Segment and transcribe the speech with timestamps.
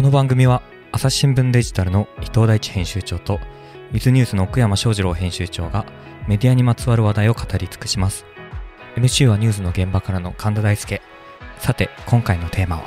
[0.00, 0.62] この番組は
[0.92, 3.38] 朝日新聞デジタルの伊藤大地編集長と
[3.92, 5.84] ウィズニュースの奥山翔二郎編集長が
[6.26, 8.24] メディアにまつわる話題を語り尽くします。
[8.96, 11.02] MC はニュースの現場からの神田大輔。
[11.58, 12.84] さて今回のテーマは？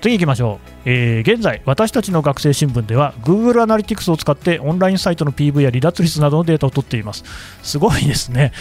[0.00, 7.24] 次行きましょう、えー現在、私たちの学生新聞では Google アナリティクスを使ってオンラインサイトの PV や離脱率などのデータを取っています。
[7.64, 8.52] すごいですね、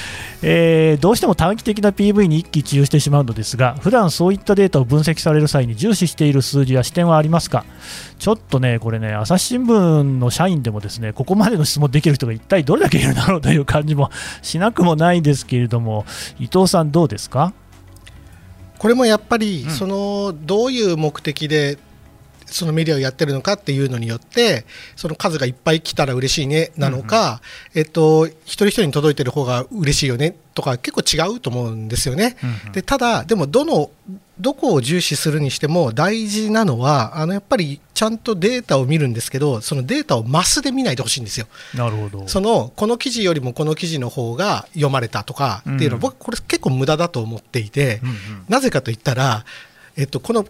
[0.41, 7.63] えーどうしても短期的な PV に一喜一憂してしまうのですが、普段そういったデータを分析される際に重視している数字や視点はありますか？
[8.17, 14.09] ちょっとね、これね、朝日新聞の社員でもですねここまでの質問できる人が一体どれだけいるんだろうという感じも
[14.41, 16.07] しなくもないですけれども、
[16.39, 17.53] 伊藤さん、どうですか？
[18.79, 19.71] これもやっぱり、うん。
[19.71, 21.77] そのどういう目的で
[22.45, 27.41] そのメディアをやってるのかっていうのによってその数がいっぱい来たら嬉しいねなのか、
[27.73, 32.37] えっと、一人一人に届いてる方が嬉しいよねとか結構違うと思うんですよね。
[32.71, 33.91] でただ、でもどの
[34.39, 41.47] どこを重視するにしても大事なのはあのやっぱりちゃんとデータを見るんですけどそのデータをマスで見ないでほしいんですよ。
[41.73, 42.27] なるほど。
[42.27, 48.15] そのこの記事よりもこの記事の方が読まれたとかっていうのは、うん僕これ結構無駄だと思っていて、うんうん
[48.49, 49.45] なぜかといったら、
[49.97, 50.45] えっと、この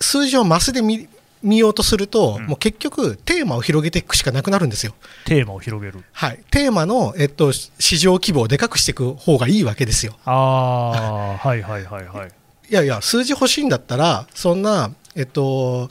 [0.00, 1.08] 数字をマスで見
[1.42, 4.94] 見ようとすると、うんもう結局テーマを広げていくしかなくなるんですよ。
[5.24, 6.04] テーマを広げる。
[6.12, 10.16] はい、テーマの、えっと、市場規模をでかくしていく方がいいわけですよ。
[10.24, 12.28] ああ、はいはいはいはい。
[12.70, 15.90] いやいや、数字欲しいんだったら、そんな、えっと、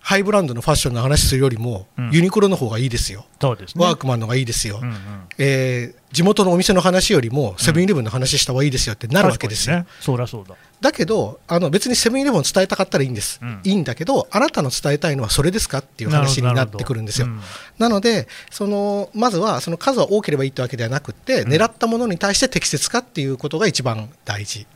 [0.00, 3.24] ハイブランドのファッションの話するよりも、うんユニクロの方がいいですよ。
[3.44, 3.84] そうですね。
[3.84, 4.80] ワークマンの方がいいですよ。
[4.82, 4.96] うんうん
[5.38, 9.78] えー地元のお店の話よりもセブンイレブンの話した方がいいですよってなるわけですよ。
[9.78, 9.86] ね。
[10.00, 10.54] そりゃそうだ。
[10.80, 17.26] だけどあの別にセブンイレブンを伝えたかったらいいんです、うんいいんだけどあなたの伝えたいのはそれですかっていう話になってくるんですよ。
[17.26, 17.44] なるほ
[17.78, 24.68] なのでそのまずはその数は多ければいいってわけではなくって、うん狙ったものに対して適切かっていうことが一番大事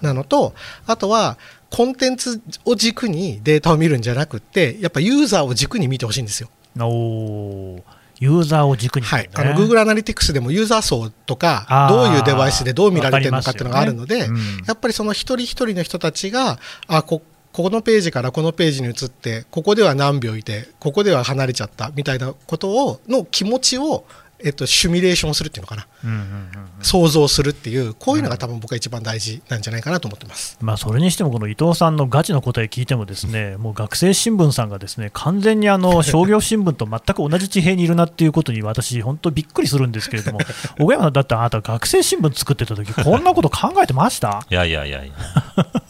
[0.00, 0.54] なのと
[0.86, 1.36] あとは
[1.70, 6.48] コンテンツを軸にデータを見るんじゃなくってやっぱユーザーを軸に見てほしいんですよ。
[6.78, 9.08] おーユーザーを軸に、ね。
[9.08, 14.36] はい、あの Google アナリティクスでもユーザー層とかどういうデバイスでどう見られてるのかっていうのがあるので、ねうん。
[14.66, 17.22] やっぱりその一人一人の人たちがあこ
[17.52, 24.04] このページからこのページに移ってここでは何秒いてここでは離れちゃったみたいなことをの気持ちを、
[24.44, 30.58] えっと、シミュレーションするっていうのかなうんうんうんうん想像するっていうこういうのが多分僕は一番大事なんじゃないかなと思ってます。
[30.60, 40.40] まあ、それにしても、この伊藤さんのガチの答え聞いても、ですねもう学生新聞さんがですね完全にあの商業新聞と全く同じ地平にいるなっていうことに、私、本当びっくりするんですけれども、
[40.78, 44.46] 小山さん、だってあなた、学生新聞作ってた時こんなこと考えてました？
[44.50, 45.14] いやいやいやいや、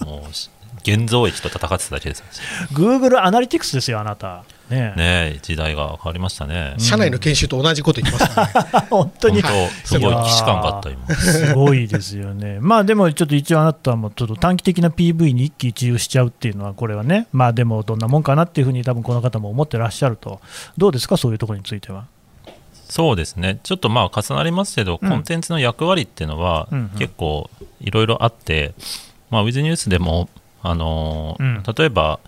[0.06, 0.48] もうし、
[0.82, 2.22] 現像液と戦ってただけです。
[2.72, 4.44] Google アナリティクスですよ、あなた。
[4.71, 6.75] ねえねえ、時代が変わりましたね。
[6.78, 8.87] 社内の研修と同じこと言ってますからね。
[8.91, 9.41] 本当に
[9.84, 11.09] すごい既視感があった、今。
[11.15, 12.59] すごいですよね。
[12.60, 20.41] まあでもちょっと一応あなたもちょっと短期的な PV に一喜一憂しちゃうっていうのはこれはね、まあでもどんなもんかなっていうふうに多分この方も思ってらっしゃると。
[20.77, 21.16] どうですか？
[21.16, 22.04] そういうところについては。
[22.88, 27.50] そうですね、ちょっとまあ重なりますけど、うんコンテンツの役割っていうのはうんうん結構
[27.81, 28.75] いろいろあって、
[29.31, 30.28] まあ、ウィズニュースでも、
[30.62, 32.21] あのーうん例えば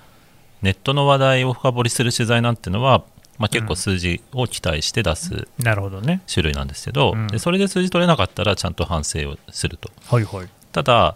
[0.63, 3.05] ネットの話題を深掘りする取材なんていうのは、
[3.39, 6.23] まあ、結構数字を期待して出すなるほどね。
[6.33, 9.91] 種類なんですけど、うんでそれで数字取れなかったらちゃんと反省をすると。
[10.09, 10.49] はいはい。
[10.73, 11.15] ただ、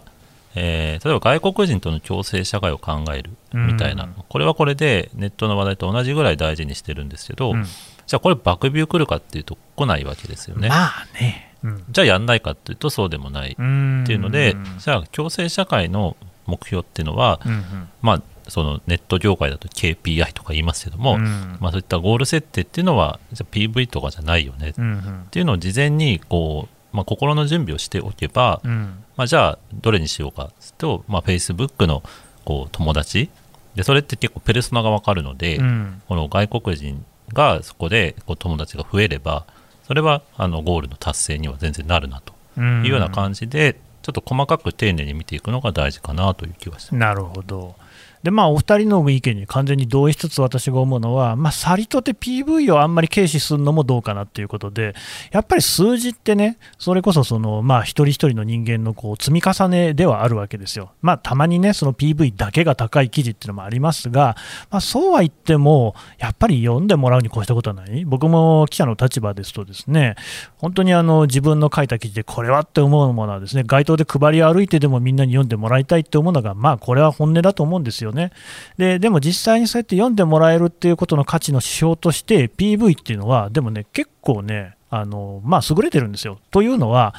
[0.55, 7.65] えー例えば外国人との共生社会を考えるみたいな、うんこれはこれでネットの話題と同じぐらい大事にしてるんですけど、うん
[8.05, 10.67] じゃあこれバックビュー来るかっていうと来ないわけですよね。
[10.69, 11.53] まあね。
[11.63, 17.89] うんじゃあやんないかっていうとそうでもないっっていうので、じゃあ共生社会の目標っていうのは、うんうん。
[18.01, 21.57] まあそのネット業界だと KPI とか言いますけども、うん。
[21.59, 25.27] まあ、そういったゴール設定っていうのはじゃあ PV とかじゃないよねっうんうん。
[25.31, 29.03] ていうのを事前にこう、まあ、心の準備をしておけば、うん。
[29.15, 32.03] まあ、じゃあどれにしようかと、まあ、Facebook の
[32.45, 33.29] こう友達。
[33.75, 36.01] でそれって結構ペルソナが分かるので、うん。
[36.07, 39.45] この外国人がそこでこう友達が増えれば
[39.87, 46.99] それはあのゴールの達成には全然なるなとうんいうような感じで、ちょっと細かく丁寧に見ていくのが大事かなという気はしてます。
[46.99, 47.75] なるほど。
[48.23, 54.95] でまあ、お二人の意見に完全に同意しつつ私が思うのは、まあ、さりとて PV をあんまり軽視するのもどうかなっていうことで、
[55.31, 60.93] やっぱり数字ってね、それこそその、まあ、一人一人の人間のこう積み重ねではあるわけですよ。
[61.01, 64.37] まあ、たまにね、その PV だけが高い記事っていうのもありますが、
[64.71, 70.15] まあ、そうは言っても、やっぱり読んでもらうに越したことはない、僕も記者の立場ですとですね、
[70.57, 78.31] 本当にあの自分の書いた記事でこれはって思うものはですね街頭で配り歩いてでもみんなに読んでもらいたいって思うのがまあこれは本音だと思うんですよね。
[78.77, 86.39] ででも実際にそうやって読んでもらえるっていうことの価値の指標として PV っていうのはでもね結構ねあのまあ優れてるんですよ。
[86.51, 87.15] というのは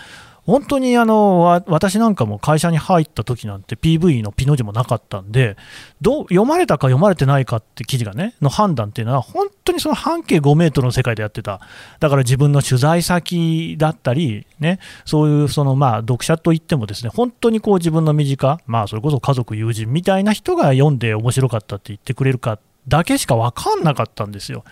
[0.47, 5.57] 本当にあの私なんかも会社に入った時なんて PV のピの字もなかったんで
[6.03, 11.61] どう読まれたか読まれてないかって記事がねの判断っていうのは本当にその半径5メートルの世界でやってた。
[12.01, 24.65] だから自分の取材先だったり、ね、そういうそのまあ読者といってもですね本当にこう自分の身近、まあ、それこそ家族友人みたいな人が読んで面白かったって言ってくれるかだけしか分かんなかったんですよ。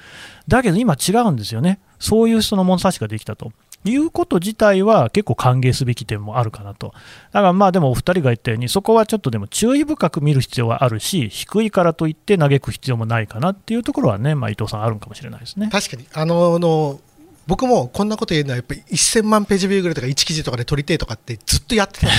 [0.49, 1.81] だけど今違うんですよね。
[1.99, 3.53] そういうその物差しができたと。
[3.85, 6.95] いうこと自体は結構歓迎すべき点もあるかなと。
[7.33, 15.69] だからまあでもお二人が言ったように、そこはちょっとでも注意深く見る必要はあるし、低いからといって嘆く必要もないかなっていうところはね、まあ、伊藤さん、あるかもしれないですね。
[15.71, 17.01] 確かにあのの
[17.47, 22.15] 僕もこんなこと言うのはやっぱり1000万ページビューぐらいとか1記事とかで撮りてえとかってずっとやってたんで。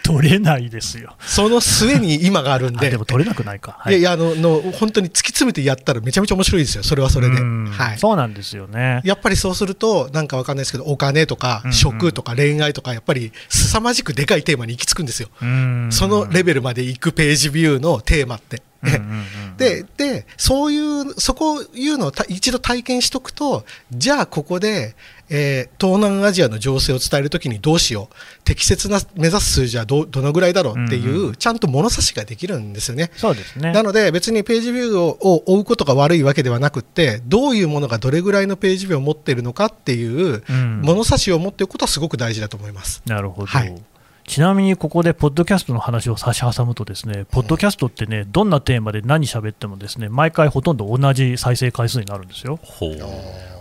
[0.02, 1.14] 取れないですよ。
[1.20, 2.88] その末に今があるんで。
[2.88, 3.80] あでも取れなくないか。
[3.86, 3.92] い。
[3.92, 6.82] やいやあのの本当に突き詰めてやったらめちゃめちゃ面白いですよ。
[6.82, 7.66] それはそれで、うん。
[7.66, 9.00] はい、そうなんですよね。
[9.04, 15.88] やっぱりそうするとなんかわかんないですけどお金とか食とか恋愛とかやっぱり凄まじくでかいテーマに行き着くんですよ、うん。
[15.92, 18.62] そのレベルまで行くページビューのテーマって。
[18.82, 24.96] うんうんうんででそういうそこいうのをた一度体験しとくとじゃあここで、
[25.28, 28.14] えー東南アジアの情勢を伝えるときにどうしよう
[28.44, 33.10] 適切な目指す数字はどどのぐらいだろうっていう、うんうちゃんと物差しができるんですよね。
[33.16, 33.72] そうですね。
[33.72, 43.02] なので別にページビューをを追うことが悪いわけではなくってどういうものがどれぐらいのページビューを持っているのかっていううん物差しを持っておくことはすごく大事だと思います。
[43.06, 43.46] なるほど。
[43.46, 43.82] はい
[44.30, 52.60] ちなみにここでポッドキャストの話を差し挟むとですね、ポッドキャストってね、どんなテーマで何喋ってもですね、毎回ほとんど同じ再生回数になるんですよ。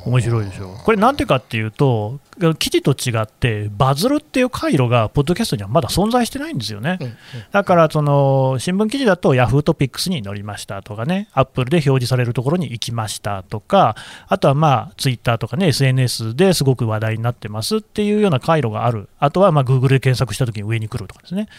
[0.06, 0.70] 面白いでしょ。
[0.84, 2.20] これなんでかっていうと、
[2.58, 6.98] 記事と違ってバズるっていう回路がポッドキャストにはまだ存在してないんですよね。
[7.02, 7.18] うんうん
[7.52, 13.96] だからその新聞記事だと Yahoo トピックスに載りましたとかね、Apple で表示されるところに行きましたとか、
[14.28, 21.50] あとはまあ Twitter とかね、SNS ですごく話題になってますっていうような回路がある、あとはまあ Google で検索したときに上に来るとかですね、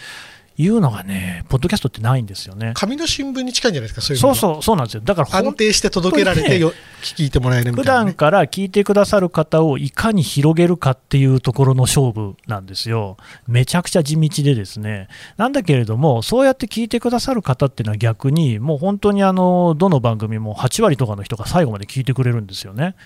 [0.60, 2.72] いうのがね、ポッドキャストってないんですよね。
[2.74, 5.00] 紙の新聞に近いんじゃないですかそういうそううそうそうなんですよ。
[5.02, 6.72] だから安定して届けられてよ
[7.02, 8.14] 聞いてもらえるみ普たいな、ね段。
[8.14, 13.16] から聞いてくださる方をいかに広げるかっていうところの勝負なんですよ。
[13.48, 15.08] めちゃくちゃ地道でですね。
[15.38, 22.96] なんだけれども、そうやって聞いてくださる方っていうのは逆に、もう本当にあの、どの番組も8割とかの人が最後まで聞いてくれるんですよね。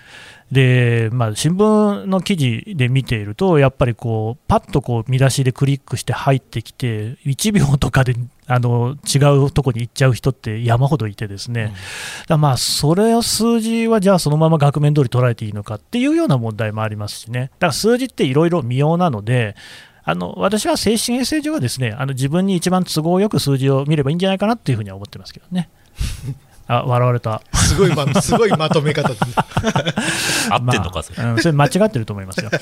[0.51, 8.15] で、まあ、新聞の記事で見ていると、やっぱりこう、パッとこう見出しでクリックして入ってきて、1秒とかで
[8.47, 11.75] あの違うとこに行っちゃう人って山ほどいてですね、だか
[12.29, 19.55] らまあそれを数字はじゃあそのまま額面通り捉えていいのかっていうような問題もありますしね、だから数字っていろいろ微妙なので、
[20.03, 25.69] あの私は精神衛生上はですねあの自分に一番都合よく数字を見ればいいんじゃないかなっていうふうには思ってますけどね。
[26.67, 27.41] あ笑われた。
[27.53, 29.15] すごいま、 すごいまとめ方で
[30.49, 31.23] 合ってんのか、それ。
[31.23, 32.49] まあうん、それ間違ってると思いますよ。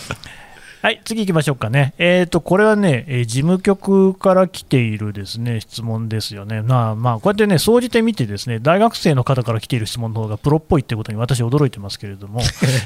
[0.81, 1.93] はい、次行きましょうかね。
[1.97, 6.61] えっ、と、これはね、えー事務局から来ているですね、質問ですよね。
[6.61, 12.41] まあまあ、こうやってね、総じて見てですね、大学生の方から来ている質問の方がプロっぽいってことに私驚いてますけれども、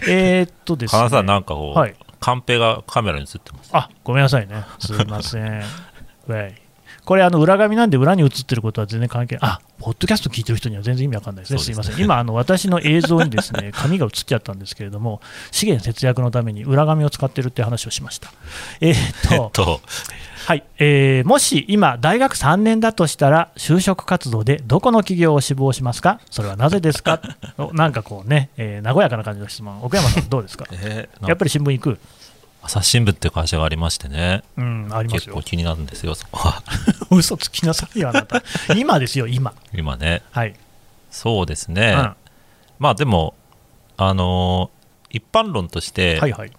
[0.07, 0.97] えっとですね。
[0.99, 3.69] 花さん、なんかこう、はいカンペがカメラに映ってます。
[3.73, 4.63] あ、ごめんなさいね。
[4.79, 5.61] すいません。
[6.27, 6.66] ウェイ
[7.07, 9.49] これ、あの裏紙なんで裏に映ってることは全然関係ない。
[9.51, 11.59] あ、ポッドキャスト聞いてる人には全然意味わかんないですね。
[11.59, 12.03] すいません。
[12.03, 15.21] 今、あの私の映像にですね、 紙が映っちゃったんですけれども、
[15.51, 18.29] 資源節約のために裏紙を使ってるって話をしました。
[18.81, 19.81] えーっと、と、
[20.47, 27.21] はい、えーもし今、大学3年だとしたら、就職活動でどこの企業を志望しますか、それはなぜですか、
[27.57, 31.99] おなんかこうね、えー和やかな感じの質問、奥山さん、どうですか、 えーやっぱり新聞行く、
[32.67, 36.61] 朝日新聞っていう会社がありましてね、うん、ありますよ結構、気になるんですよ、そこは。
[37.09, 38.43] 嘘つきなさいよ、あなた、
[38.75, 40.21] 今ですよ、今、今ね。
[40.31, 40.53] はい、
[41.09, 41.95] そうですね。
[41.97, 42.15] うん
[42.79, 43.33] まあでも、
[43.97, 44.77] あのー
[45.09, 46.51] 一般論として、はいはい、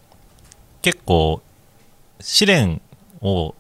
[0.81, 1.43] 結構、
[2.19, 2.81] 試練
[3.21, 3.55] を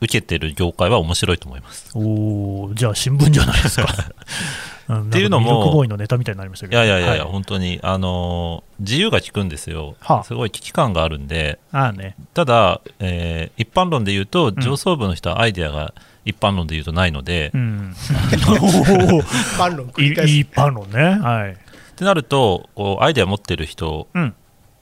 [0.00, 1.92] 受けてる業界は面白いと思います。
[1.94, 3.86] おーじゃあ、新聞じゃないですか。
[4.92, 5.02] ん。
[5.08, 10.24] っていうのもミルクボーイのネタみたいになりましたいけど、やいやいやいや、は本当に、あのー自由が利くんですよ、はあ。
[10.24, 14.56] すごい危機感があるんで、ああね、ただ、えー一般論で言うと、ん。
[14.60, 19.22] 上層部の人はアイデアが一般論で言うとないので、うっん、おー。
[19.56, 20.32] 反論繰いり返す。
[20.32, 21.56] い一般論ね、はい、
[21.96, 24.34] てなると、こうアイデア持ってる人うん、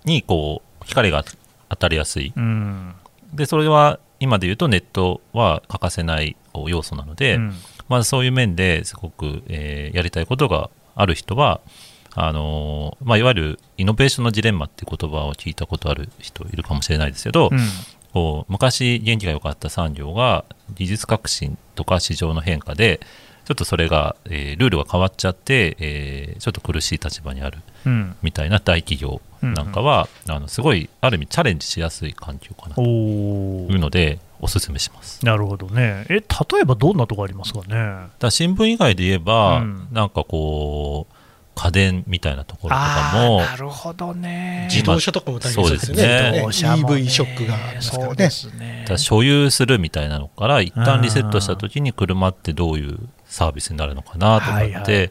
[0.05, 1.25] にこう光が
[1.69, 2.95] 当たりやすい、うん、
[3.33, 7.55] でそれは今で言うとネットは欠かせない要素なので、うん
[7.89, 11.61] まあ、そういう面ですごく、えーやりたいことがある人は、
[12.15, 17.59] あのーまあ、いわゆるイノベーションのジレンマっていう言葉を聞いたことある人いるかもしれないですけど、うん。
[18.13, 23.01] こう昔元気が良かった産業が技術革新とか市場の変化で
[23.45, 32.75] ちょっとそれが、えールールが変わっちゃって、えーちょっと苦しい立場にあるうん、みたいな大企業なんかは、あのすごいある意味チャレンジしやすい環境かな。
[32.77, 35.25] とおいうのでおすすめします。
[35.25, 36.05] なるほどね。
[36.09, 36.23] え、例
[36.61, 38.09] えばどんなとこありますかね？
[38.19, 39.89] だ新聞以外で言えば、うん。
[39.91, 41.15] なんかこう
[41.55, 44.69] 家電みたいなところとかもなるほどね。
[44.71, 46.03] 自動車とかも大変そうですよね。
[46.03, 46.31] そうですね。
[46.31, 48.79] ね自動車もね EV ショックがありますからそうでねすね。
[48.83, 52.99] だから所有するみたいなのから一旦リセットした時に車ってどういう
[53.33, 55.11] サービスになるのかなとかって、はいはい。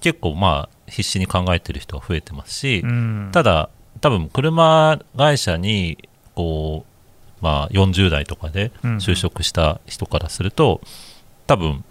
[0.00, 3.30] 結構まあ必死に考えてる人が増えてますし、うん。
[3.32, 6.84] ただ多分車会社にこ
[7.40, 10.80] う、まあ、40代とかでうん就職した人からすると
[11.46, 11.84] 多分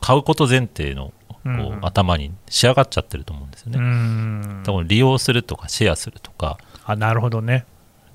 [0.00, 1.78] 買うこと前提のこう、うん。
[1.82, 3.78] 頭に仕上がっちゃってると思うんですよね。
[3.78, 4.62] うん。
[4.66, 6.58] 多分利用するとかシェアするとか。
[6.84, 7.64] あなるほどね。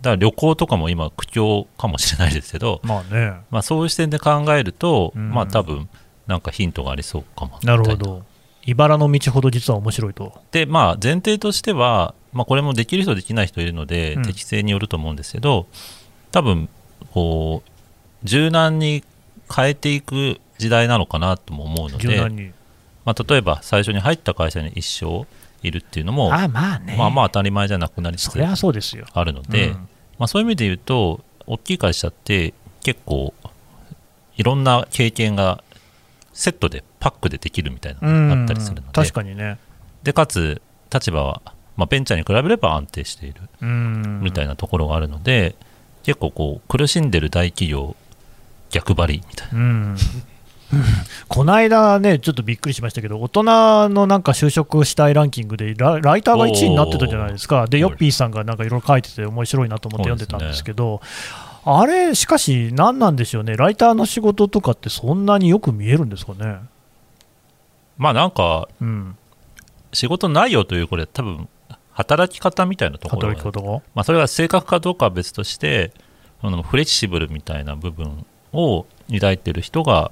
[0.02, 3.34] だから旅行とかも今苦境かもしれないですけど、まあね。
[3.50, 5.32] まあ、そういう視点で考えると、うん。
[5.32, 5.90] まあ多分
[6.28, 8.24] なんかヒントがありそうかもなるほど。
[8.66, 10.34] 茨の道ほど実は面白いと。
[10.52, 15.68] でまあ前提としては、まあ、これもできる人できない人いるので、うん適性によると思うんですけど
[16.32, 16.68] 多分
[17.14, 17.70] こう
[18.24, 19.04] 柔軟に
[19.56, 22.52] 変えていく時代なのかなとも思うので、柔軟に。
[23.06, 25.28] まあ、例えば最初に入った会社に一生
[25.62, 26.96] いるっていうのもあまあね。
[26.98, 29.06] まあまあ当たり前じゃなくなりつつそりゃそうですよ。
[29.14, 29.74] あるので、うん
[30.18, 33.34] まあ、そういう意味で言うと大きい会社って結構
[34.38, 35.64] いろんな経験が
[36.36, 39.58] セットでパックでできるみたいなのがあったりするので確かにね。
[40.04, 40.62] でかつ
[40.94, 41.42] 立場は、
[41.78, 44.20] まあ、ベンチャーに比べれば安定しているうん。
[44.22, 45.56] みたいなところがあるので、
[46.04, 47.96] 結構こう苦しんでる大企業
[48.70, 49.98] 逆張りみたいなうん。
[51.30, 53.44] この間ね、ちょっとびっくりしましたけど、大人
[53.90, 61.02] のなんか就職したいランキングでラ、ライターが1位になってたじゃないですか、で、ヨッピーさんがなんかいろいろ書いてて、面白いなと思って読んでたんですけど、
[61.66, 66.60] あれ、しかし、何なんでしょうね、ライターの仕事とかって、そんなによく見えるんですかね。
[67.98, 69.18] まあなんかうん、
[69.94, 71.48] 仕事内容というこれ多分
[71.94, 73.82] 働き方みたいなところ。
[73.94, 75.94] まあ、それが正確かどうかは別として
[76.42, 80.12] そのフレキシブルみたいな部分を抱いてる人が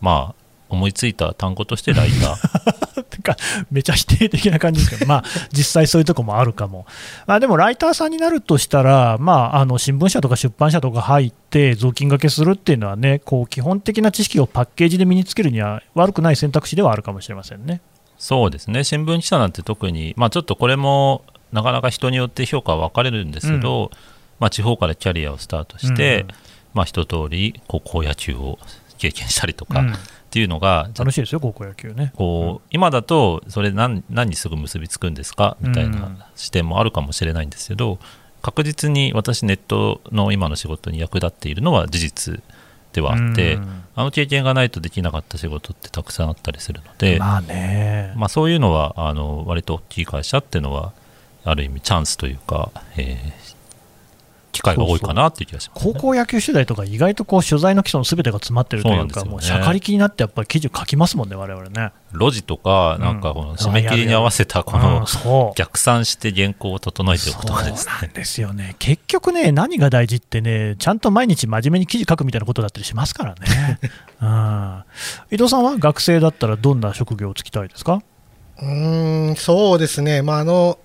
[0.00, 0.43] まあ
[0.74, 3.36] 思いついた単語としてライター てか、
[3.70, 6.86] めちゃ否定的な感じですけど、まあ、実際そういうとこもあるかも。
[7.26, 17.80] まあ、でも、ライターさんになるとしたら、まあ、あの新聞社とか出版社とか入って、雑巾がけするっていうのはね、こう基本的な知識をパッケージで身につけるには悪くない選択肢ではあるかもしれませんね。
[18.18, 23.90] そうですね新聞記者なんて特にまあちょっとこれもなかなか人によって評価は分かれるんですけど、
[24.38, 26.28] まあ、地方からキャリアをスタートして、うん
[26.74, 28.58] まあ一通り高校野球を
[28.98, 29.92] 経験したりとかうん。
[29.92, 29.96] っ
[30.34, 32.12] ていうのが、楽しいですよ、高校野球ね。
[32.16, 35.56] こう今だとそれ何何にすぐ結びつくんですか？
[35.60, 38.00] みたいうんな視点もあるかもしれないんですけど
[38.42, 42.42] 確実に私ネットの今の仕事に役立っているのは事実
[42.92, 43.84] ではあってうん。
[43.94, 50.92] あの経験がないとできなかった仕事ってたくさんあったりするので、まあね、まあ、そういうのはあの割と大きい会社っていうのは
[51.44, 53.43] ある意味チャンスというか、えー
[54.54, 55.92] 機会が多いかなっていう気がします、ね。
[55.94, 61.92] 高校野球取材とか、意外とこう取材の基礎のすべてが詰まってるというか、そうなんですよねもうしゃかりきになって、やっぱり記事を書きますもんね、我々ね。
[62.12, 68.12] 路地とか、なんかこの締め切りに合わせたこうんの逆算して原稿を整えておくとかですねそうなん。
[68.12, 73.80] ですよね、結局ね、何が大事ってね、ちゃんと毎日真面目に記事書くみたいなことだったりしますからね。
[74.22, 74.84] うん、
[75.32, 78.00] 伊藤さんは学生だったら、どんな職業をつきたいですか？
[78.58, 80.78] うーんそうですね、まあ、あの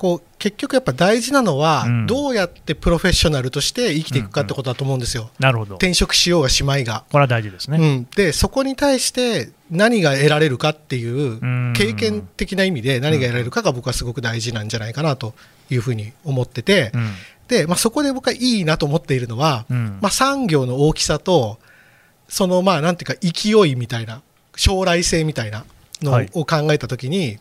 [0.00, 2.06] こう結局やっぱ大事なのは、うん。
[2.06, 7.04] どうやってプロフェッショナルとして生きていくかってことだと思うんですよ、なるほど、こ転職しようがしまいが。
[7.12, 7.76] れは大事ですね。
[7.76, 11.74] うん、でそこに対して何が得られるかっていううん。
[11.76, 15.34] 経験的な意味で何が得られるかが僕はすごく大事なんじゃないかなと
[15.68, 17.10] いうふうに思ってて、うん。
[17.48, 19.98] でまあ、そこで僕はいいなと思っているのは、うん。
[20.00, 21.58] まあ、産業の大きさと
[22.26, 24.22] そのまあなんていうか勢いみたいな
[24.56, 25.66] 将来性みたいな
[26.00, 26.30] のはい。
[26.32, 27.38] を考えたときに、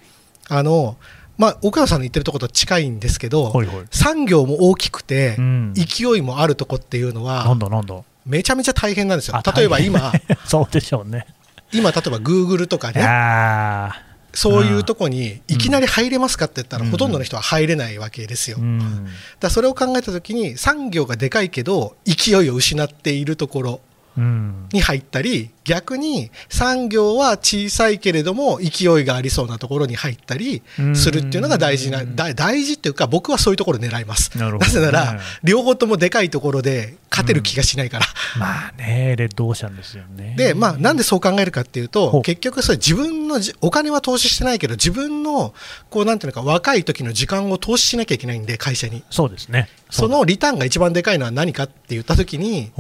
[0.50, 0.98] あの
[1.40, 3.86] まあ、岡山さんの言ってるところと近いんですけど、ほいほい。
[3.92, 5.74] 産業も大きくて、うん。
[5.74, 9.38] 勢いもあるとこっていうのなはんだなんだ、めちゃめちゃ大変なんですよ。
[9.38, 9.52] あ。
[9.54, 10.12] 例えば今、
[10.46, 11.26] そうでしょうね。
[11.72, 14.02] 今例えばグーグルとかね、あ
[14.34, 16.92] そういうとこにいきなり入れますかって言ったら、うん。
[16.92, 18.58] ほとんどの人は入れないわけですよ。
[18.58, 19.08] ーうん。
[19.40, 23.82] だそれを考えたときに、産業がでかいけど、勢いを失っているところ
[24.18, 24.68] うん。
[24.74, 30.64] に入ったり、逆に産業は小さいけれども、勢いがありそうなところに入ったり
[30.96, 34.36] するっていうのが大事な、大事っていうか、僕はそういうところを狙います。
[34.36, 38.08] なるほどねぜなら、両方ともでかいところで勝てる気がしないから。
[38.40, 40.34] まあね、レッドオーシャンですよね。
[40.36, 45.54] で、まあ、なんでそう考えるかっていうと、結局それ自分のじ、お金は投資してないけど、自分の、
[45.92, 49.04] こう、なんていうのか、若い時の時間を投資しなきゃいけないんで、会社に。
[49.12, 49.70] そうですね。
[49.92, 52.72] そのリターンが一番でかいのは何かって言った時に、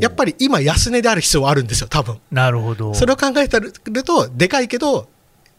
[0.00, 2.20] やっぱり今安値である必要はあるんですよ、多多分。
[2.30, 2.94] なるほど。
[2.94, 5.08] それを考えたるとでかいけど、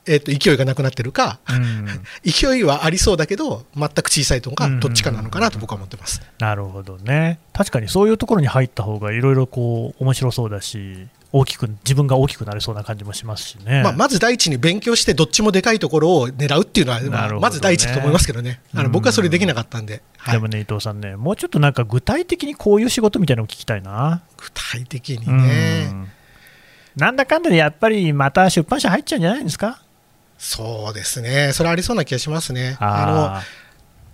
[0.08, 1.88] えっと勢いがなくなってるか、うん。
[2.26, 7.40] 勢いはありそうだけど全く小さいのかうんどっちかなのかなと僕は思ってます、なるほどね。
[7.54, 13.84] 確かにそういうところに入った方がいろいろこう面白そうだし、大きく自分が大きくなれそうな感じもしますしね。
[13.84, 18.60] まあ、まず第一に勉強してどっちもでかいところを狙うっていうのは、ままず第一だと思いますけどね。
[18.76, 20.34] あの僕はそれできなかったんで、はい。
[20.34, 24.22] でもね、伊藤さんね、もうちょっとなんか具体的にこういう仕事みたいなのを聞きたいな。
[24.38, 26.12] 具体的にうね、ん
[26.96, 29.82] なんだかんだでやっぱりまた出版社入っちゃうんじゃないんですか？
[30.38, 31.52] そうですね。
[31.54, 32.76] それありそうな気がしますね。
[32.80, 33.42] あ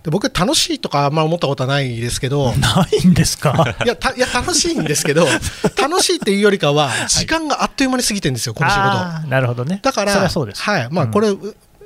[0.04, 2.50] の僕楽しいとかあんま思ったことはないですけど。
[2.52, 3.76] ー ないんですか？
[3.84, 5.26] いやたいや楽しいんですけど
[5.82, 9.28] 楽しいっていうよりかは時間があっという間に過ぎてるんですよこの仕事。
[9.30, 9.80] なるほどね。
[9.82, 10.88] だからはい。
[10.92, 11.12] まあ、うん。
[11.12, 11.30] これ、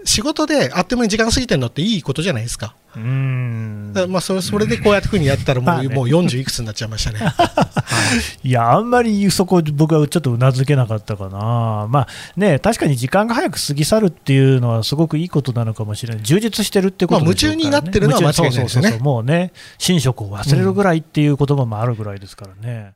[0.03, 2.75] 仕事であっという間に時間過ぎてるのっていいことじゃないですか。
[2.95, 5.89] うーんまあそれそれでこうやってふうにやったらもう,、まあね。
[5.89, 7.19] もう40いくつになっちゃいましたね。
[7.23, 7.31] は
[8.43, 8.47] い。
[8.47, 18.87] いや、あんまりそこ、僕はちょっとうなずけなかったかな、まあね、確かに時間が早く過ぎ去るっていうのは、すごくいいことなのかもしれない、充実してるってことでしょうから、ね、まあ夢中になってるのは間違いないですよね。
[18.87, 18.99] 夢中そうそうそう。
[19.01, 19.53] もうね、
[19.87, 22.93] 寝食を忘れるぐらいっていう言葉もあるぐらいですからね。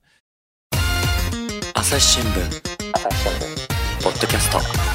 [1.73, 2.75] 朝日新聞。
[4.03, 4.94] ポッドキャスト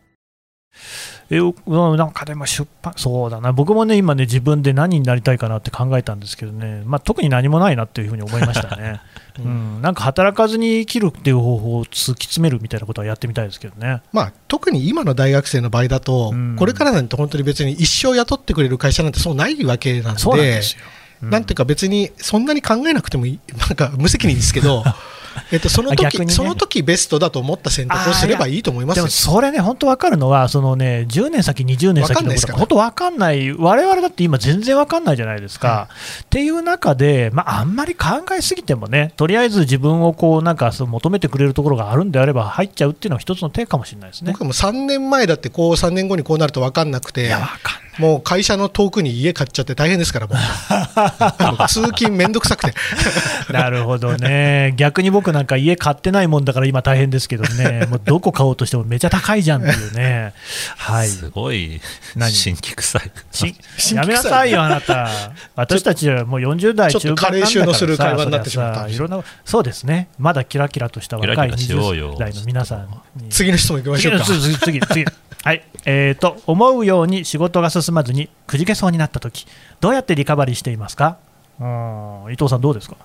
[1.31, 8.99] なんかでも出版、そうだな、僕もね、今ね、自分で何になりたいかなって考えたんですけどね、まあ、特に何もないなっていうふうに思いましたね、
[9.39, 14.01] うん、なんか働かずに生きるっていう方法を突き詰めるみたいなことはやってみたいですけどね。
[14.11, 16.55] まあ、特に今の大学生の場合だと、うん。
[16.57, 20.79] これからなんて本当に別に一生雇ってくれる会社なんてそうないわけなんで、そうなんですよ。
[21.23, 24.83] うなんていうか別にそんなに考えなくてもいい、なんか無責任ですけど、
[25.51, 26.29] えっと、その時、ね。
[26.29, 29.03] その時ベストだと思った選択をすればいいと思いますよ。
[29.03, 32.13] でもそれね、本当分かるのは、そのね、10年先、20年先のこと。
[32.13, 32.59] わかんないですから。
[32.59, 35.87] 本当分かんない、我々だって今、全然分かんないじゃないですか。
[36.23, 44.31] っていう中で、まあ、あんまり考えすぎてもね、とりあえず自分をこうなんかそう求めてくれるところがあるんであれば、入っちゃうっていうのは一つの手かもしれないですね。
[44.31, 47.25] 僕も3年前だってこう3年後にこうなると分かんなくて。
[47.25, 47.90] いや、分かんない。
[47.99, 50.37] もう会社の遠くに家買っちゃって大変ですから、もう
[51.67, 52.73] 通勤めんどくさくて。
[53.51, 60.33] なるほどね、逆に僕なんか家買ってないもんだから今大変ですけどね、もうどこ買おうとしてもめちゃ高いじゃんっていうね、
[60.77, 61.81] はい、すごい。
[62.15, 62.31] 何？
[62.31, 63.11] 新規臭い。
[63.95, 65.09] やめなさいよ、あなた、
[65.55, 68.87] 私たちはもう40代ちょっと中盤なんだから加齢臭のする会話になってしまった。
[68.87, 72.15] いろんなそうですね、まだキラキラとした若いキラキラしようよ。
[72.15, 73.29] 20代の皆さんに。
[73.29, 74.25] 次の質問いきましょうか。
[74.25, 75.05] 次次次次
[75.43, 75.63] はい。
[75.85, 79.47] えー、と思うように仕事が進まずにくじけそうになったとき、
[79.79, 81.17] どうやってリカバリーしていますか？
[81.59, 82.33] うん。
[82.33, 82.95] 伊藤さん、どうですか？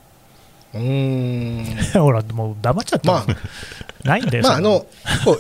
[0.75, 1.77] うーん。
[2.03, 3.27] ほら、もう黙っちゃった、ま
[4.05, 4.87] ないんだよ、まあ、あの、
[5.25, 5.39] こ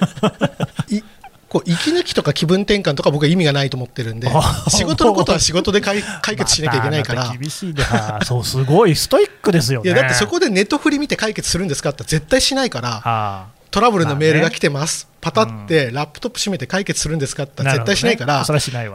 [0.90, 1.02] う、い
[1.48, 7.28] こう息抜きとか気分転換とか僕は意味がないと思ってるんであ、仕事のことは仕事で解解決しなきゃいけないから。
[7.38, 9.90] 厳しいで、あーそう、すごいストイックですよね。
[9.90, 18.42] いやだってそこでネットフリ見て解決するんですかって絶対しないから、あトラブルのメールが来てます、パタってラップトップ閉めて解決するんですかってー絶対しないから、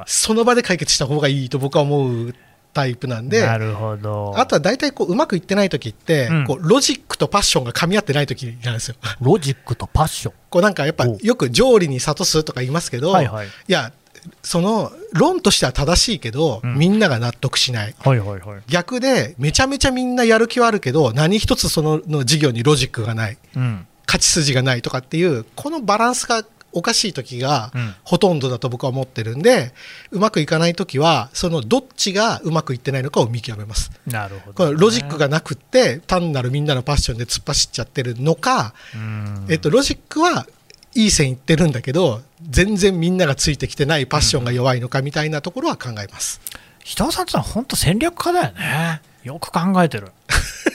[0.08, 2.34] その場で解決した方がいいと僕は思う
[2.74, 4.34] タイプなんで、なるほど。
[4.36, 8.96] あとは大体こううまくいってない時って、うんこうロジックとパッションが噛み合ってない時なんですよ。
[9.22, 10.34] ロジックとパッション。
[10.50, 13.48] こうなんかやっぱおよく条理に諭すとか言いますけど、はいはい。
[13.68, 13.94] や、
[14.42, 17.94] その論としては正しいけど、うんみんなが納得しない。
[18.00, 18.62] はいはいはい。
[18.68, 23.86] 逆で、めちゃめちゃみんなやる気はあるけど、何一つそのの事業にロジックがない、うん。
[24.08, 29.74] 勝ち筋がないとかっていう、このバランスがおかしい時がうんほとんどだと僕は思ってるんで、
[30.12, 33.92] うまくいかない時は、そのどっちがうまくいってないのかを見極めます。
[34.08, 40.48] なるほど、このロジックがなくって、単なるみんなのパッションで突っ走っちゃってるのか、うんえっと、ロジックは
[40.96, 46.42] いい線いってるんだけど、全然みんながついてきてないパッションが弱いのかみたいなところは考えます。
[46.84, 49.02] 人尾さんってのは本当戦略家だよね。
[49.24, 50.12] よく考えてる。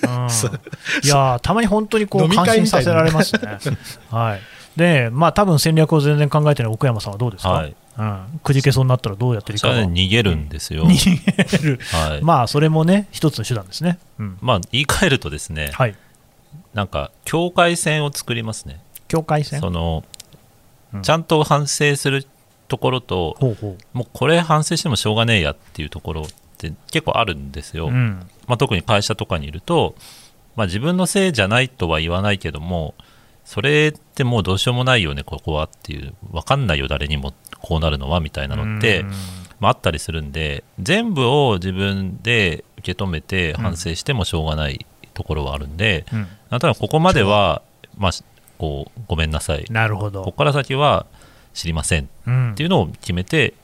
[0.02, 3.40] いやーたまに本当にこう感心させられますね。
[4.10, 4.40] はい。
[4.76, 7.50] で、まあ多分戦略を全然考えてない奥山さんはどうですか？
[7.50, 8.40] はいうん。
[8.44, 10.84] くじけそうになったらどうやってリそれはカバーね逃げるんですよ。
[10.88, 11.80] 逃げる。
[11.92, 12.22] はい。
[12.22, 13.98] まあそれもね一つの手段ですね。
[14.18, 14.38] うん。
[14.40, 15.94] まあ、言い換えるとですね、はい。
[16.74, 18.80] なんか、境界線を作りますね。
[19.08, 19.60] 境界線？
[19.60, 20.04] その
[20.92, 22.26] うん、ちゃんと反省する
[22.68, 27.78] ところと、ほうほもうこれ反省してもしょうがねえやっていうところって結構あるんですう。
[27.78, 27.86] よ。
[27.88, 28.26] うん。
[28.46, 29.94] まあ、特に会社とかにいると、
[30.56, 32.94] まあ、自分のせいじゃないとは言わないけども、
[33.44, 39.10] それってもうどうしようもないよね、ここはっていう、分かんないよ、誰にもこうなるのはみたいなのってうん、
[39.60, 47.62] まあ、あったりするんで全部を自分で受け止めて反省してもしょうがないところはあるんで、うんなんとなくここまでは、
[47.98, 48.12] まあ、
[48.58, 51.06] こうごめんなさいなるほど、ここから先は
[51.54, 53.54] 知りませんっていうのを決めて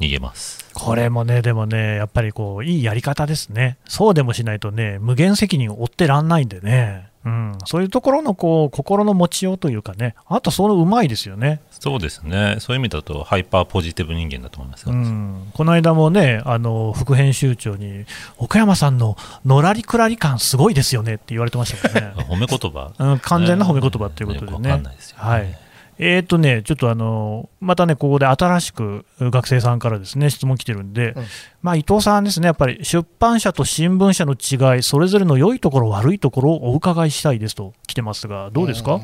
[0.00, 0.64] 逃げます。
[0.74, 11.60] これもね、でもね、やっぱりこういいやり方ですね、そうでもしないとね、無限責任を負ってらんないんでね、うん、そういうところのこう心の持ちようというかね、あとそのうまいですよね。
[11.70, 18.04] そうですねそういう意味だとハイパーポジティブ人間だと思いますよ、うん、この間もね、あの副編集長に、
[18.38, 22.14] 奥山さんののらりくらり感、すごいですよねって言われてましたからね。
[22.30, 24.70] 褒め言葉、うん、完全な褒め言葉ということでね。
[24.70, 25.58] わかんないですよねはい。
[25.98, 31.24] えーとね、ちょっとあのまたね、ここで新しく学生さんからですね質問来てるんで、うん。
[31.62, 39.00] まあ、伊藤さんですね、やっぱり出版社と新聞社の違い、それぞれの良いところ、悪いところをお伺いしたいですと来てますが、どうですか、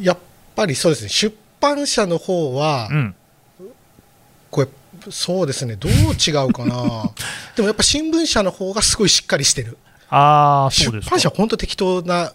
[0.00, 0.18] やっ
[0.56, 3.14] ぱりそうですね出版社の方は、うん、
[4.50, 4.68] これ
[5.10, 7.10] そうですねどう違うかな。
[7.56, 9.78] でもやっぱ新聞社の方がすごいしっかりしてる
[10.14, 11.10] ああ、そう出ですか。
[11.12, 12.28] 版社は本当適当な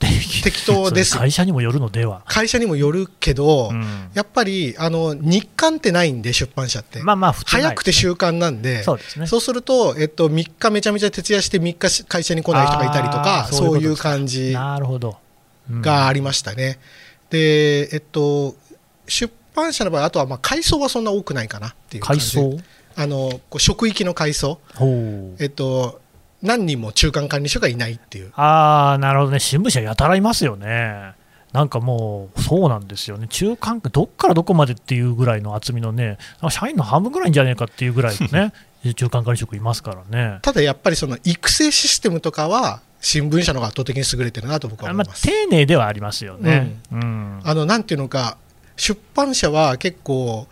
[0.44, 0.90] 適当。
[0.90, 1.16] です。
[1.16, 2.24] 会社にもよるのでは。
[2.26, 4.10] 会社にもよるけど、うん。
[4.16, 8.82] やっぱりあの日刊ってないんで出版社って、まあまあ、普通ない早くて週刊なんで。
[8.82, 9.28] そうですね。
[9.28, 13.48] そうすると、えっと、3日めちゃめちゃ徹夜して3日し会社に来ない人がいたりとあか。
[13.52, 15.18] ーそういう感じなるほど。
[15.70, 15.82] うん。
[15.84, 16.80] がありましたね。
[17.30, 18.56] で、えっと、
[19.08, 22.36] 出版社の場合、あとはまあ階層はそんな多くないかなっていう感じ。
[22.36, 22.60] 階層？
[23.00, 25.36] あのこう職域の階層、ほう。
[25.38, 26.02] えっと、
[26.41, 31.13] 何人も中間管理所がいないっていう、ああ、なるほどね、新聞社やたらいますよね。
[31.54, 36.17] なんかもう、そうなんですよね、中間、どっからどこまでっていうぐらいの厚みのね、
[36.50, 38.54] 社員の半分ぐらいんじゃねえかっていうぐらいのね、
[38.95, 40.39] 中間管理職いますからね。
[40.41, 45.23] ただやっぱりその育成システムとかは、新聞社の方が圧倒的に優れてるなと僕は思まあ、います。
[45.23, 46.78] 丁寧ではありますよね。
[46.91, 48.38] うんあのなんていうのか、
[48.76, 50.47] 出版社は結構、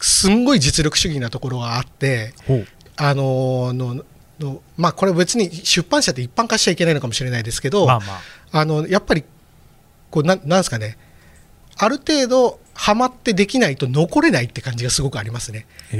[0.00, 2.34] すんごい実力主義なところがあって、
[2.96, 4.04] あののの
[4.76, 8.04] まあ、これ別に出版社って一般化しちゃいけないのかもしれないですけど、まあま
[8.52, 9.24] あ、あのやっぱり
[10.10, 10.98] こうなんなんですかね、
[11.76, 15.66] ある程度、はまってできないと残れないって感じがすごくありますね。
[15.92, 15.96] あ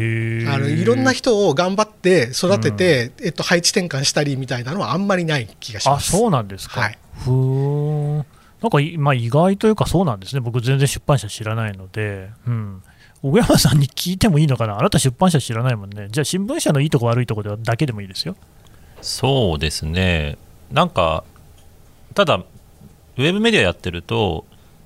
[0.58, 6.12] のいろんな人を頑張って育てて、えっと、配置転換したりみたいなのはあんまりない気がしあます。
[6.12, 6.80] そうなんですか。
[6.80, 6.98] はい。
[7.24, 8.24] ふ
[8.62, 12.82] なんかい、まあ、意外というか、そうなんですね、僕、全然出版社知らないので、うん、
[13.22, 18.36] 小山さんに聞いてもいいのかな、あなた出版社知らないもんね、じゃあ、新聞社のいいとこ悪いとこではだけでもいいですよ。
[19.02, 20.38] そうですね、
[20.70, 21.24] なんか、
[22.14, 24.44] ただ、ウェブメディアやってると、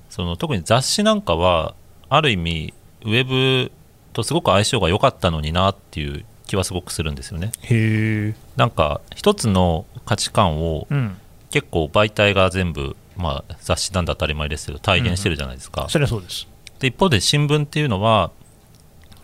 [0.09, 1.75] その特に雑誌なんかは、
[2.09, 3.71] ある意味、ウェブ
[4.13, 7.51] とすごく相性が良かったのになっていう気はすごくするんですよね。
[7.61, 11.17] へえ、なんか、一つの価値観をうん、
[11.49, 15.87] 結構媒体が全部、まあ、雑誌なんだ当たり前ですけど、体現してるじゃないですか。
[15.89, 16.47] それはそうです。
[16.81, 18.31] で一方で新聞っていうのは、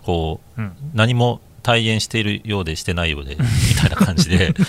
[0.04, 0.74] こう、うん。
[0.94, 4.64] 何も体現しているようでしてないようで みたいな感じでこう。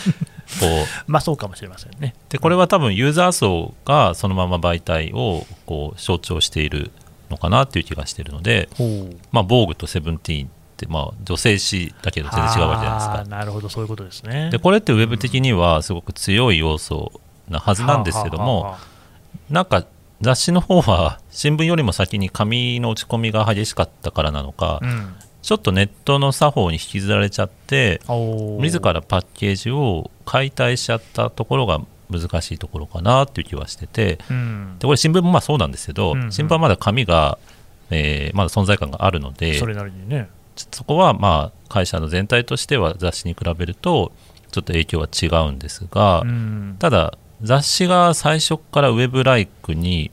[1.07, 2.14] まあそうかもしれませんね。
[2.29, 6.90] でこれは多分ユーザー層がそのまま媒体をこう象徴している
[7.31, 8.68] のかなっていう気がしているので、
[9.31, 13.24] まあ、ボーグとセブンティーンって、まあ、女性誌だけど全然違うわけじゃないですか。
[13.29, 14.51] なるほど、そういうことですね。
[14.51, 17.12] でこれってウェブ的にはすごく強い要素
[17.48, 18.77] なはずなんですけども、
[19.51, 19.85] なんか
[20.20, 25.14] 雑誌の方は新聞よりも先に紙の落ち込みが激しかったからなのか、うん。
[25.42, 28.00] ちょっとネットの作法に引きずられちゃって
[28.61, 34.76] 自らパッケージを解体しちゃったところが難しいところかなっていう気はしててうん。
[34.78, 36.33] でこれ新聞もまあそうなんですけど、うんうん。
[36.33, 37.38] 新聞はまだ紙が、
[37.90, 40.28] えーまだ存在感があるのでそれなりにね。
[40.72, 44.11] そこはまあ会社の全体としては雑誌に比べると
[44.50, 50.11] ちょっと影響は違うんですが、うんただ雑誌が最初からウェブライクに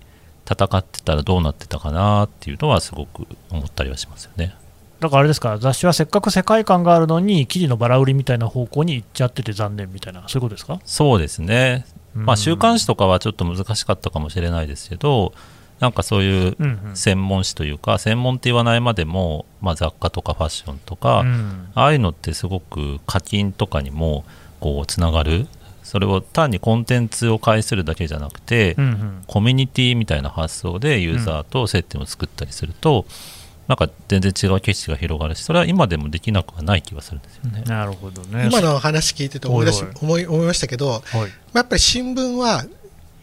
[0.49, 4.55] 戦ってたらどうなってたかなっていうのはすごく思ったりはしますよね。
[4.99, 15.33] だからあれですか、雑誌はせっかく世界観があるのに、記事のバラ売りみたいな方向に行っちゃってて残念みたいな、そういうことですか、そうですね、まあ、週刊誌ととかはちょっと難しかったかもしれないですけど、
[15.79, 16.57] なんかそういう
[16.93, 21.67] 専門誌というか、専門って言わないまでも、まあ、雑貨とかファッションとか、うん。
[21.75, 24.23] ああいうのってすごく課金とかにも
[24.61, 25.47] こうつながる、
[25.85, 33.05] それを単にコンテンツを介するだけじゃなくて、うんうんコミュニティみたいな発想でユーザーと接点を作ったりすると、
[33.67, 37.63] なんか全然違う景色が広がるし、それは今でもできなくはない気がするんですよね。
[37.63, 38.49] なるほどね。
[38.51, 42.67] 今の話聞いてて思い出しおいおい思い思いましたけど、はいまあやっぱり新聞はやっ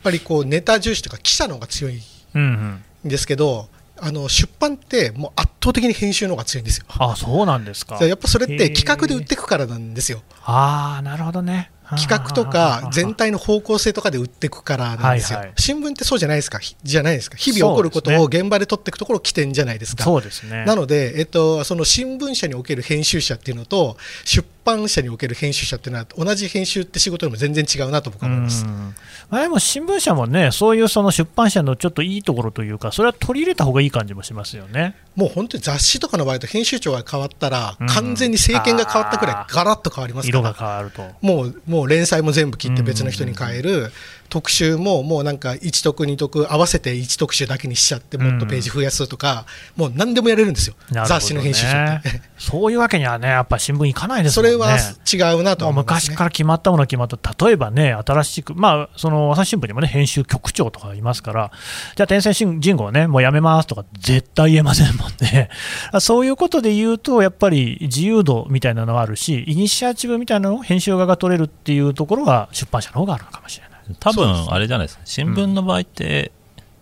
[0.02, 2.00] ぱりこうネタ重視というか記者の方が強い
[2.34, 3.68] うんうん、んですけど
[4.00, 6.86] あの出版ってもう圧倒的に編集の方が強いんですよ。
[6.88, 8.04] あそうなんですか。
[8.04, 10.22] やっぱそれって企画で売っていくからなんですよ。
[10.44, 11.70] ああ、なるほどね。
[11.96, 20.04] 企画とか全体の方向性とかで売っていくからなんですよ、はいはい新聞ってそうじゃないですか、ひじゃないですか、日々起こることを現場で取っていくところ起点じゃないですか？
[20.04, 28.64] そうですねなので、えっと、その新聞社における編集者っていうのと、出版社における編集者っていうのは、同じ編集って仕事でも全然違うなと僕は思います。
[28.64, 28.94] うん
[29.30, 34.94] まあ、でも新聞社もね、そういうその出版社のちょっといいところというか、それは取り入れた方がいい感じもしますよね。
[35.16, 40.54] もう本当に雑誌とかの場合と編集長が変わったらうん、完全に政権が変わったくらいガラッと変わりますか色がら。
[40.54, 41.02] 変わると。
[41.20, 43.90] もうもう連載も全部切って別の人に変える、
[44.32, 49.44] 特集ももうなんか1特、2特合わせて1特集だけにしちゃって、もっとページ増やすとか、
[49.76, 52.22] もう何でもやれるんですよ、ね雑誌の編集長って。
[52.38, 54.56] そういうわけにはね、やっぱ新聞いかないですそもんね。
[54.56, 55.72] れは違うなとね。
[55.74, 61.52] 昔から決まったものが決まった、例えばね、新しく、まあ、その朝日新聞にもね、編集局長とかいますから、
[61.94, 65.50] じゃあ、天線人口はね、もうやめますとか、絶対言えませんもんね。
[66.00, 73.71] そういうことで言うと、やっぱり自由度みたいなのはあるし、イニシアチブみたいなのを編集側が取れるっていうところは、出版社の方があるのかもしれない。
[73.98, 76.32] 多分あれじゃないですか、新聞の場合って、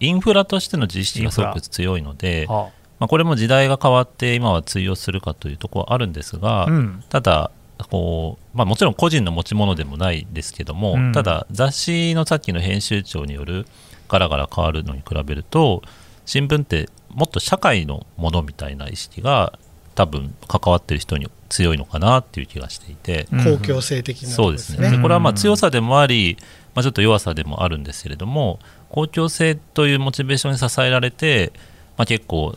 [0.01, 7.05] インフラとしての自意識がすごく強いので、はまあ、これも時代が変わって、今は通用するかというところはあるんですが、あうん。
[7.09, 7.51] ただ
[7.89, 11.13] こう、まあ、もちろん個人の持ち物でもないですけども、うん。
[11.13, 13.67] ただ雑誌のさっきの編集長による
[14.09, 15.83] ガラガラ変わるのに比べると
[16.27, 19.59] 新聞ってもっと社会のものみたいな意識が
[19.95, 25.03] 多分関わってる人に強いのかなっていう気がしていて、公共性的なところそうですね。
[25.03, 26.39] これはまあ強さでもあり、
[26.75, 31.53] まあ、ちょっと弱さでもあるんですけれども公共性というモチベーションに支えられて、
[31.97, 32.57] まあ、結構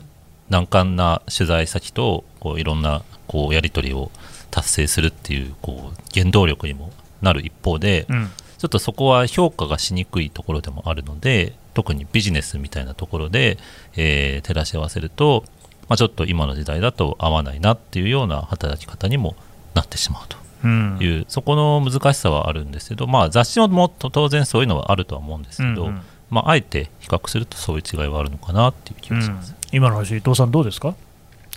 [0.50, 4.12] 難関な取材先とこういろんなこうやり取りを
[4.52, 13.58] 達成するっていうこう原動力にもなる一方で、うんちょっとそこは評価がしにくいところでもあるので特にビジネスみたいなところで、
[13.98, 15.44] えー照らし合わせると、
[15.90, 19.36] まあ、ちょっと今の時代だと合わないなっていうような働き方にも
[19.74, 20.38] なってしまうと。
[20.64, 20.98] うん。
[21.00, 26.02] いう、そこの難しさはあるんですけど、まあ、雑誌ももっと当然そういうのはあるとは思うんですけど、うんうん。
[26.30, 29.54] まあ、あえて比較するとそういう違いはあるのかなっていう気がします。
[29.72, 30.96] 今の話、伊藤さん、どうですか？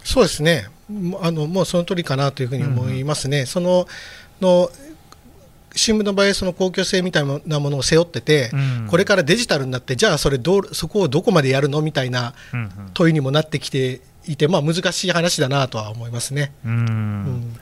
[0.05, 3.47] そうですね、もうあのもうその通りかなというふうに思いますね。
[3.47, 3.89] その
[4.41, 4.71] の
[5.75, 8.87] 新聞の場合、その公共性みたいなものを背負ってて、うん。
[8.89, 12.71] これからデジタルになって、じゃあそれどう、そこをどこまでやるのみたいなうんうん。
[12.95, 16.53] 問いにもなってきていて、まあ、難しい話だなとは思いますね。
[16.65, 16.73] うん。
[16.73, 17.57] うん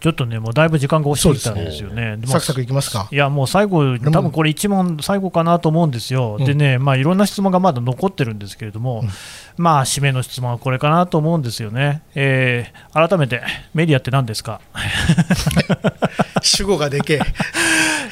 [0.00, 2.18] ちょっとね、もうだいぶ時間が押してきたんですよね。
[2.26, 3.08] サクサクいきますか？
[3.10, 6.44] いやもう最後、も多分これ、一問最後かなと思うんですよ、うん。
[6.44, 9.08] でね、まあ、いろんな質問がまだ残ってるんですけれども、うん。
[9.56, 13.40] まあ、締めの質問はこれかなと思うんですよね、えー改めて、
[13.72, 14.60] メディアって何ですか、
[16.42, 17.20] 主語がでけえ。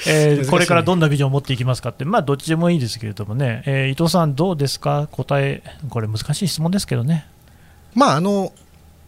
[0.08, 7.26] えーこれからどんなビジョンを持っていきますかって、まあ、どっちでもいいですけれどもね、えー伊藤さん、どうですか、答え、これ、難しい質問ですけどね。
[7.94, 8.52] まああの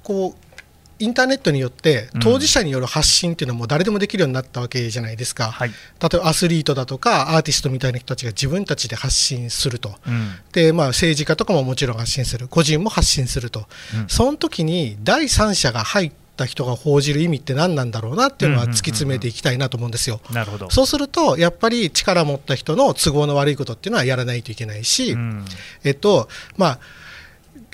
[0.03, 0.44] こう
[0.99, 2.21] インターネットによってうん。
[2.21, 5.69] 当事者による発信っていうのはもう誰でもできるようになったわけじゃないですか、はい。
[5.69, 5.75] 例
[6.15, 9.97] えばアスリートだとかアーティストみたいな人たちが自分たちで発信すると。
[10.07, 10.33] うん。
[10.53, 12.49] で、まあ、政治家とかももちろん発信する。
[12.49, 14.09] 個人も発信すると、うん。
[14.09, 20.21] その時に第三者が入った人が報じる意味って何なんだろうなっていうのは突き詰めていきたいなと思うんですよ。
[20.33, 20.71] なるほど。
[20.71, 25.45] そうすると、やっぱり力を持った人の都合の悪いことっていうのはやらないといけないし、うん。
[25.85, 26.79] えっと、まあ、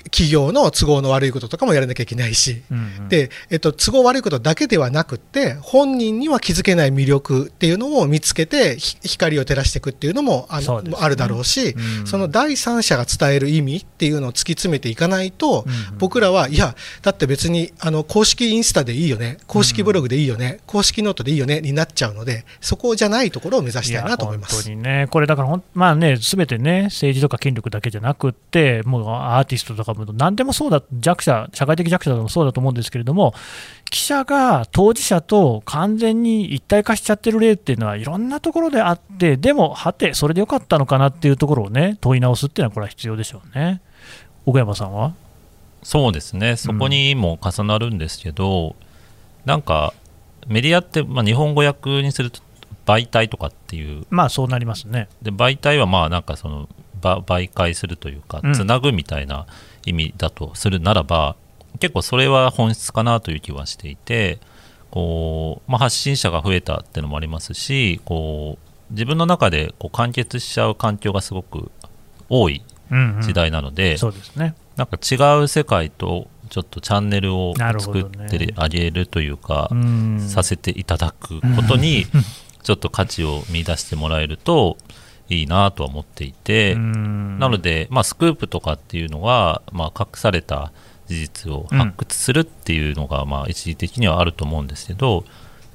[0.05, 3.09] 企業の都合の悪いこととかもやらなきゃいけないし、うんうん。
[3.09, 10.95] で、えっと、都合悪いことだけではなくって、本人には気づけない魅力っていうのを見つけて、ひ光を照らしていくっていうのもあのね。
[10.99, 12.07] あるだろうし、うん。
[12.07, 15.97] その第三者が伝える意味っていうのを突き詰めていかないと、うんうん。
[15.97, 21.61] 僕らは、いや、だって別にあの公式インスタでいいよね、公式ブログでいいよね、公式ノートでいいよね。
[21.61, 24.63] になっちゃうので、そこじゃないところを目指したいなと思います。
[24.63, 33.33] 当にね、これだからまあね、すべてね、政治とか権力だけじゃなくって、もうアーティストとかも何でもそうだ、弱者、社会的弱者でもそうだと思うんですけれども、
[33.89, 43.81] 記者が当事者と完全に一体化しちゃってる例っていうのは、いろんなところであって、でも、はて、それでよかったのかなっていうところをね、問い直すっていうのは、これは必要でしょうね。
[44.45, 45.13] 奥山さんは？
[45.83, 48.75] そうですね、そこにも重なるんですけど、
[49.45, 49.95] なんか
[50.47, 52.39] メディアって、まあ、日本語訳にすると
[52.85, 55.09] 媒体とかっていう、まあそうなりますね。
[55.23, 56.69] で媒体はまあなんかその
[57.01, 59.47] ば媒介するというかうん、つなぐみたいな
[59.85, 61.35] 意味だとするならば、
[61.79, 64.39] 結構それは本質かなという気はしていて、
[64.89, 68.57] こうまあ、発信者が増えたっていうのもありますし、こ
[68.89, 71.71] う自分の中でこう完結しちゃう環境がすごく
[72.29, 73.21] 多いうんうん。
[73.21, 74.53] 時代なので、そうですね。
[74.75, 80.19] なんか違う世界とちょっとチャンネルを作ってあげるというか、うん。
[80.19, 82.05] させていただくことに
[82.63, 84.77] ちょっと価値を見出してもらえると
[85.35, 87.39] いいなとは思っていて、うん。
[87.39, 90.71] なので、まあ、スクープとかっていうのは、まあ、隠された
[91.11, 95.25] 事実を発掘するっていうのが、まあ、一時的にはあると思うんですけど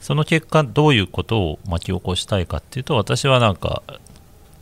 [0.00, 3.82] その結果どういうことを巻き起こしたいかっていうと私はなんか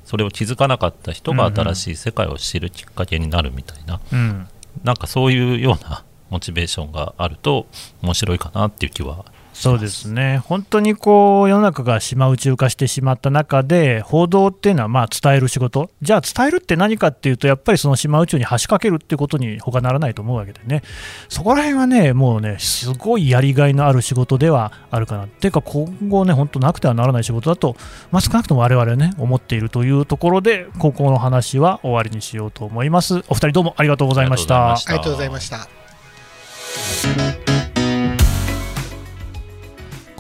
[0.05, 4.49] それを気づかなかった人が新しい世界を知るきっかけになるみたいな、うん。
[4.83, 7.67] なんかそういうようなモチベーションがあると
[8.03, 20.83] 面白いかなっていう気はそうですね、本当にこう世の中が島宇宙化してしまった中で、報道っていうのはまあ伝える仕事、じゃあ伝えるって何かっていうと、やっぱりその島宇宙に橋かけるっていうことに他ならないと思うわけでね、
[21.29, 27.77] そこら辺はね、もうね、すごいやりがいのある仕事ではあるかな、っていうか、今後ね、本当なくてはならない仕事だと、
[28.11, 33.23] まあ、少なくとも我々はね、思っているというところで、ここの話は終わりにしようと思います。
[33.29, 34.73] お二人どうもありがとうございました。
[34.73, 35.69] ありがとうございました。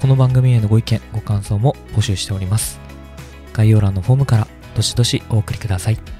[0.04, 2.78] この番組へのご意見、ご感想も募集しております。
[3.54, 6.13] 概要欄のフォームからどしどしお送りください。